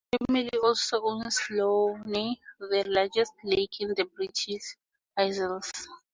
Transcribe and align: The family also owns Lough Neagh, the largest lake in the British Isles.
The 0.11 0.17
family 0.25 0.49
also 0.63 0.99
owns 1.03 1.39
Lough 1.51 1.95
Neagh, 2.05 2.39
the 2.57 2.83
largest 2.87 3.33
lake 3.43 3.79
in 3.81 3.89
the 3.89 4.05
British 4.05 4.75
Isles. 5.15 5.71